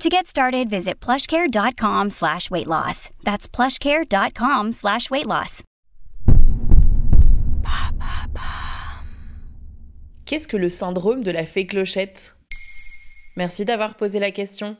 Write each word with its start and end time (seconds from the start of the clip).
To 0.00 0.08
get 0.08 0.26
started, 0.26 0.68
visit 0.68 1.00
plushcare.com 1.00 2.10
slash 2.10 2.50
weight 2.50 2.66
loss. 2.66 3.10
That's 3.22 3.46
plushcare.com 3.48 4.72
slash 4.72 5.10
weight 5.10 5.26
loss. 5.26 5.62
Qu'est-ce 10.26 10.48
que 10.48 10.56
le 10.56 10.68
syndrome 10.68 11.22
de 11.22 11.30
la 11.30 11.44
fée 11.46 11.66
clochette? 11.66 12.36
Merci 13.36 13.64
d'avoir 13.64 13.94
posé 13.96 14.18
la 14.18 14.30
question. 14.30 14.76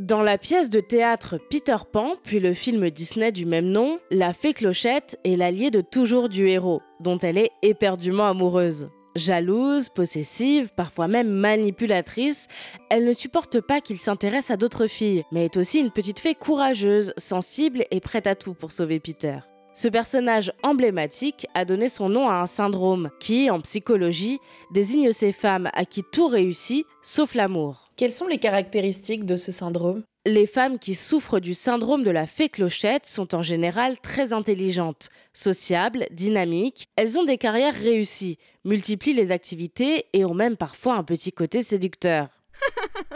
Dans 0.00 0.22
la 0.22 0.36
pièce 0.36 0.68
de 0.68 0.80
théâtre 0.80 1.38
Peter 1.50 1.76
Pan, 1.90 2.16
puis 2.22 2.38
le 2.40 2.52
film 2.54 2.90
Disney 2.90 3.32
du 3.32 3.46
même 3.46 3.66
nom, 3.66 3.98
la 4.10 4.34
fée 4.34 4.52
Clochette 4.52 5.18
est 5.24 5.36
l'alliée 5.36 5.70
de 5.70 5.80
toujours 5.80 6.28
du 6.28 6.48
héros, 6.48 6.82
dont 7.00 7.18
elle 7.18 7.38
est 7.38 7.50
éperdument 7.62 8.26
amoureuse. 8.28 8.90
Jalouse, 9.16 9.88
possessive, 9.88 10.70
parfois 10.76 11.08
même 11.08 11.30
manipulatrice, 11.30 12.48
elle 12.90 13.04
ne 13.04 13.12
supporte 13.12 13.60
pas 13.60 13.80
qu'il 13.80 13.98
s'intéresse 13.98 14.50
à 14.50 14.56
d'autres 14.56 14.86
filles, 14.86 15.24
mais 15.32 15.46
est 15.46 15.56
aussi 15.56 15.78
une 15.80 15.90
petite 15.90 16.20
fée 16.20 16.34
courageuse, 16.34 17.12
sensible 17.16 17.84
et 17.90 18.00
prête 18.00 18.26
à 18.26 18.34
tout 18.34 18.54
pour 18.54 18.72
sauver 18.72 19.00
Peter. 19.00 19.38
Ce 19.74 19.88
personnage 19.88 20.52
emblématique 20.62 21.46
a 21.54 21.66
donné 21.66 21.90
son 21.90 22.08
nom 22.08 22.28
à 22.28 22.36
un 22.36 22.46
syndrome 22.46 23.10
qui, 23.20 23.50
en 23.50 23.60
psychologie, 23.60 24.38
désigne 24.72 25.12
ces 25.12 25.32
femmes 25.32 25.68
à 25.74 25.84
qui 25.84 26.02
tout 26.12 26.28
réussit 26.28 26.86
sauf 27.02 27.34
l'amour. 27.34 27.84
Quelles 27.96 28.12
sont 28.12 28.26
les 28.26 28.38
caractéristiques 28.38 29.26
de 29.26 29.36
ce 29.36 29.52
syndrome? 29.52 30.02
Les 30.28 30.48
femmes 30.48 30.80
qui 30.80 30.96
souffrent 30.96 31.38
du 31.38 31.54
syndrome 31.54 32.02
de 32.02 32.10
la 32.10 32.26
fée 32.26 32.48
clochette 32.48 33.06
sont 33.06 33.32
en 33.36 33.42
général 33.42 33.96
très 34.00 34.32
intelligentes, 34.32 35.08
sociables, 35.32 36.04
dynamiques, 36.10 36.88
elles 36.96 37.16
ont 37.16 37.22
des 37.22 37.38
carrières 37.38 37.76
réussies, 37.76 38.36
multiplient 38.64 39.14
les 39.14 39.30
activités 39.30 40.06
et 40.14 40.24
ont 40.24 40.34
même 40.34 40.56
parfois 40.56 40.96
un 40.96 41.04
petit 41.04 41.30
côté 41.30 41.62
séducteur. 41.62 42.26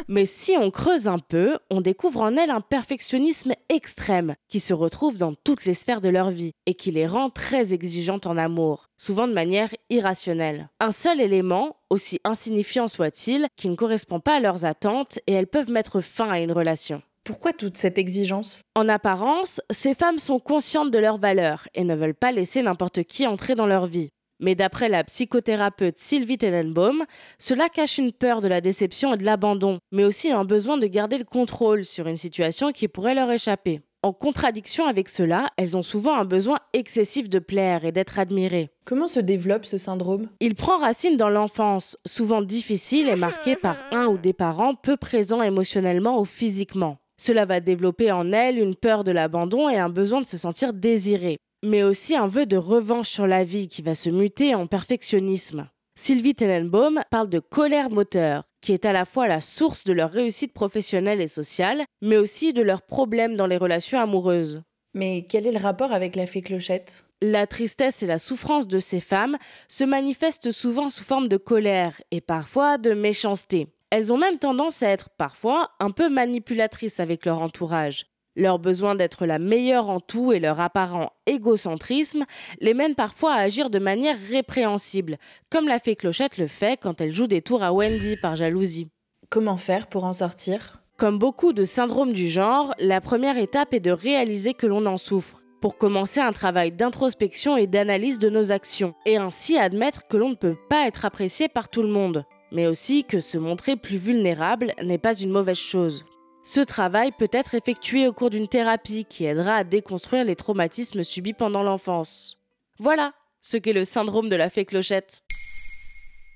Mais 0.09 0.27
si 0.27 0.57
on 0.57 0.71
creuse 0.71 1.09
un 1.09 1.19
peu, 1.19 1.59
on 1.71 1.81
découvre 1.81 2.21
en 2.21 2.37
elles 2.37 2.51
un 2.51 2.61
perfectionnisme 2.61 3.53
extrême 3.69 4.35
qui 4.49 4.61
se 4.61 4.75
retrouve 4.75 5.17
dans 5.17 5.35
toutes 5.35 5.65
les 5.65 5.75
sphères 5.75 6.01
de 6.01 6.09
leur 6.09 6.31
vie 6.31 6.53
et 6.67 6.75
qui 6.75 6.91
les 6.91 7.07
rend 7.07 7.31
très 7.31 7.75
exigeantes 7.75 8.27
en 8.27 8.37
amour, 8.37 8.87
souvent 8.97 9.29
de 9.29 9.33
manière 9.33 9.71
irrationnelle. 9.89 10.69
Un 10.81 10.91
seul 10.91 11.21
élément, 11.21 11.77
aussi 11.91 12.21
insignifiant 12.25 12.89
soit-il, 12.89 13.47
qui 13.57 13.69
ne 13.69 13.77
correspond 13.77 14.21
pas 14.21 14.37
à 14.37 14.41
leurs 14.41 14.65
attentes 14.65 15.19
et 15.27 15.33
elles 15.33 15.47
peuvent 15.47 15.71
mettre 15.71 16.01
fin 16.01 16.29
à 16.29 16.41
une 16.41 16.53
relation. 16.53 17.03
Pourquoi 17.25 17.53
toute 17.53 17.77
cette 17.77 17.99
exigence? 17.99 18.63
En 18.75 18.89
apparence, 18.89 19.61
ces 19.71 19.95
femmes 19.95 20.19
sont 20.19 20.39
conscientes 20.39 20.91
de 20.91 20.99
leurs 20.99 21.19
valeurs 21.19 21.69
et 21.75 21.85
ne 21.85 21.95
veulent 21.95 22.15
pas 22.15 22.33
laisser 22.33 22.63
n'importe 22.63 23.03
qui 23.05 23.27
entrer 23.27 23.55
dans 23.55 23.67
leur 23.67 23.87
vie. 23.87 24.11
Mais 24.41 24.55
d'après 24.55 24.89
la 24.89 25.05
psychothérapeute 25.05 25.99
Sylvie 25.99 26.39
Tenenbaum, 26.39 27.05
cela 27.39 27.69
cache 27.69 27.99
une 27.99 28.13
peur 28.13 28.41
de 28.41 28.49
la 28.49 28.63
déception 28.63 29.13
et 29.13 29.19
de 29.19 29.25
l'abandon, 29.25 29.79
mais 29.93 30.05
aussi 30.05 30.31
un 30.31 30.45
besoin 30.45 30.79
de 30.79 30.87
garder 30.87 31.19
le 31.19 31.25
contrôle 31.25 31.85
sur 31.85 32.07
une 32.07 32.17
situation 32.17 32.73
qui 32.73 32.89
pourrait 32.89 33.15
leur 33.15 33.31
échapper. 33.31 33.83
En 34.03 34.15
contradiction 34.15 34.87
avec 34.87 35.11
cela, 35.11 35.51
elles 35.59 35.77
ont 35.77 35.83
souvent 35.83 36.15
un 36.15 36.25
besoin 36.25 36.57
excessif 36.73 37.29
de 37.29 37.39
plaire 37.39 37.85
et 37.85 37.93
d'être 37.93 38.19
admirées. 38.19 38.71
Comment 38.87 39.09
se 39.09 39.21
développe 39.21 39.67
ce 39.67 39.77
syndrome? 39.77 40.29
Il 40.41 40.55
prend 40.55 40.79
racine 40.79 41.19
dans 41.19 41.29
l'enfance, 41.29 41.99
souvent 42.07 42.41
difficile 42.41 43.11
et 43.11 43.17
marqué 43.17 43.57
par 43.57 43.77
un 43.93 44.07
ou 44.07 44.17
des 44.17 44.33
parents 44.33 44.73
peu 44.73 44.97
présents 44.97 45.43
émotionnellement 45.43 46.19
ou 46.19 46.25
physiquement. 46.25 46.97
Cela 47.19 47.45
va 47.45 47.61
développer 47.61 48.11
en 48.11 48.33
elles 48.33 48.59
une 48.59 48.75
peur 48.75 49.05
de 49.05 49.13
l'abandon 49.13 49.69
et 49.69 49.77
un 49.77 49.91
besoin 49.91 50.23
de 50.23 50.27
se 50.27 50.39
sentir 50.39 50.73
désirée 50.73 51.37
mais 51.63 51.83
aussi 51.83 52.17
un 52.17 52.27
vœu 52.27 52.47
de 52.47 52.57
revanche 52.57 53.09
sur 53.09 53.27
la 53.27 53.45
vie 53.45 53.69
qui 53.69 53.83
va 53.83 53.95
se 53.95 54.11
muter 54.11 54.55
en 54.55 54.67
perfectionnisme. 54.67 55.69
Sylvie 55.99 56.35
Tenenbaum 56.35 57.01
parle 57.11 57.29
de 57.29 57.41
colère 57.41 57.91
moteur, 57.91 58.45
qui 58.63 58.73
est 58.73 58.87
à 58.87 58.93
la 58.93 59.05
fois 59.05 59.29
la 59.29 59.41
source 59.41 59.85
de 59.85 59.93
leur 59.93 60.11
réussite 60.11 60.53
professionnelle 60.53 61.21
et 61.21 61.29
sociale, 61.29 61.85
mais 62.01 62.17
aussi 62.17 62.53
de 62.53 62.63
leurs 62.63 62.83
problèmes 62.83 63.37
dans 63.37 63.47
les 63.47 63.57
relations 63.57 64.01
amoureuses. 64.01 64.63
Mais 64.95 65.27
quel 65.29 65.47
est 65.47 65.53
le 65.53 65.59
rapport 65.59 65.93
avec 65.93 66.17
la 66.17 66.27
fée 66.27 66.43
clochette? 66.43 67.05
La 67.23 67.47
tristesse 67.47 68.03
et 68.03 68.07
la 68.07 68.19
souffrance 68.19 68.67
de 68.67 68.81
ces 68.81 69.01
femmes 69.01 69.37
se 69.69 69.85
manifestent 69.85 70.53
souvent 70.53 70.89
sous 70.89 71.05
forme 71.05 71.29
de 71.29 71.37
colère 71.37 72.01
et 72.11 72.23
parfois 72.23 72.79
de 72.79 72.93
méchanceté. 72.93 73.69
Elles 73.91 74.13
ont 74.13 74.19
même 74.19 74.39
tendance 74.39 74.83
à 74.83 74.89
être 74.89 75.11
parfois 75.11 75.71
un 75.81 75.91
peu 75.91 76.09
manipulatrices 76.09 77.01
avec 77.01 77.27
leur 77.27 77.43
entourage. 77.43 78.07
Leur 78.37 78.59
besoin 78.59 78.95
d'être 78.95 79.27
la 79.27 79.39
meilleure 79.39 79.91
en 79.91 79.99
tout 80.01 80.33
et 80.33 80.39
leur 80.39 80.61
apparent 80.61 81.13
égocentrisme 81.27 82.25
les 82.61 82.75
mènent 82.75 82.95
parfois 82.95 83.35
à 83.35 83.41
agir 83.41 83.71
de 83.71 83.79
manière 83.79 84.17
répréhensible, 84.31 85.19
comme 85.51 85.67
la 85.67 85.79
fée 85.79 85.97
Clochette 85.97 86.39
le 86.39 86.47
fait 86.47 86.79
quand 86.81 87.01
elle 87.01 87.13
joue 87.13 87.27
des 87.27 87.43
tours 87.43 87.63
à 87.63 87.73
Wendy 87.73 88.17
par 88.23 88.37
jalousie. 88.37 88.89
Comment 89.29 89.57
faire 89.57 89.89
pour 89.89 90.05
en 90.05 90.13
sortir? 90.13 90.83
Comme 90.97 91.19
beaucoup 91.19 91.53
de 91.53 91.65
syndromes 91.65 92.13
du 92.13 92.29
genre, 92.29 92.75
la 92.79 93.01
première 93.01 93.39
étape 93.39 93.75
est 93.75 93.81
de 93.81 93.91
réaliser 93.91 94.55
que 94.55 94.67
l'on 94.67 94.87
en 94.87 94.97
souffre 94.97 95.41
pour 95.61 95.77
commencer 95.77 96.21
un 96.21 96.33
travail 96.33 96.73
d'introspection 96.73 97.57
et 97.57 97.67
d'analyse 97.67 98.19
de 98.19 98.31
nos 98.31 98.51
actions, 98.53 98.95
et 99.07 99.17
ainsi 99.17 99.59
admettre 99.59 100.09
que 100.09 100.17
l'on 100.17 100.31
ne 100.31 100.35
peut 100.35 100.57
pas 100.69 100.87
être 100.87 101.05
apprécié 101.05 101.49
par 101.49 101.69
tout 101.69 101.83
le 101.83 101.89
monde, 101.89 102.25
mais 102.51 102.67
aussi 102.67 103.05
que 103.05 103.21
se 103.21 103.39
montrer 103.39 103.77
plus 103.77 103.99
vulnérable 103.99 104.73
n'est 104.83 104.99
pas 104.99 105.15
une 105.15 105.31
mauvaise 105.31 105.59
chose. 105.59 106.05
Ce 106.43 106.61
travail 106.61 107.13
peut 107.13 107.29
être 107.33 107.55
effectué 107.55 108.09
au 108.09 108.15
cours 108.15 108.31
d'une 108.31 108.49
thérapie 108.49 109.05
qui 109.05 109.27
aidera 109.27 109.57
à 109.57 109.65
déconstruire 109.65 110.25
les 110.25 110.37
traumatismes 110.37 111.03
subis 111.03 111.35
pendant 111.35 111.63
l'enfance. 111.63 112.39
Voilà 112.79 113.13
ce 113.43 113.59
qu'est 113.59 113.75
le 113.75 113.85
syndrome 113.85 114.31
de 114.31 114.37
la 114.37 114.49
fée 114.49 114.65
clochette. 114.65 115.23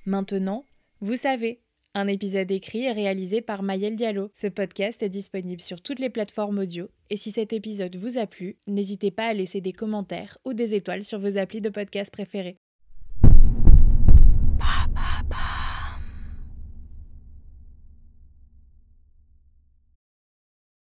Maintenant, 0.05 0.65
vous 1.01 1.17
savez, 1.17 1.63
un 1.95 2.07
épisode 2.07 2.51
écrit 2.51 2.85
et 2.85 2.93
réalisé 2.93 3.41
par 3.41 3.63
Mayel 3.63 3.97
Diallo. 3.97 4.29
Ce 4.35 4.47
podcast 4.47 5.03
est 5.03 5.09
disponible 5.09 5.63
sur 5.63 5.81
toutes 5.81 6.01
les 6.01 6.11
plateformes 6.11 6.59
audio 6.59 6.89
et 7.09 7.17
si 7.17 7.31
cet 7.31 7.55
épisode 7.55 7.97
vous 7.97 8.19
a 8.19 8.27
plu, 8.27 8.59
n'hésitez 8.67 9.11
pas 9.11 9.29
à 9.29 9.33
laisser 9.33 9.63
des 9.63 9.73
commentaires 9.73 10.37
ou 10.45 10.53
des 10.53 10.75
étoiles 10.75 11.05
sur 11.05 11.19
vos 11.19 11.39
applis 11.39 11.63
de 11.63 11.71
podcast 11.71 12.13
préférés. 12.13 12.59